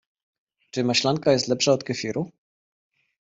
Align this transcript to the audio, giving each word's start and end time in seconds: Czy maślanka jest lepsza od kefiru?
Czy 0.71 0.83
maślanka 0.83 1.31
jest 1.31 1.47
lepsza 1.47 1.71
od 1.71 1.83
kefiru? 1.83 2.31